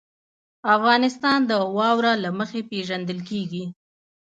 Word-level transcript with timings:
افغانستان 0.75 1.39
د 1.49 1.51
واوره 1.77 2.13
له 2.23 2.29
مخې 2.39 2.61
پېژندل 2.69 3.19
کېږي. 3.29 3.63